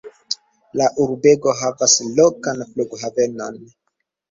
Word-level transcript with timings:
La 0.79 0.87
urbego 1.05 1.53
havas 1.59 1.99
lokan 2.21 2.67
flughavenon. 2.73 3.63